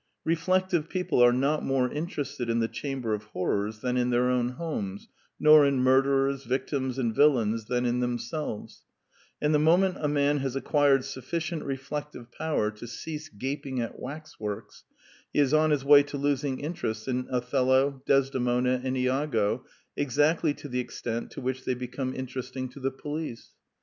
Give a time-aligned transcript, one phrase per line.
[0.25, 4.49] Reflective people are not more interested in the Chamber of Horrors than in their own
[4.53, 5.07] homes,
[5.39, 8.83] nor in murderers, victims, and villains than in themselves;
[9.39, 14.85] and the moment a man has acquired suiEcient reflective power to cease gaping at waxworks,
[15.31, 19.65] he is on his way to losing interest In Othello, Desdemona, and lago
[19.95, 23.51] exactly to the extent to which they become inter esting to the police.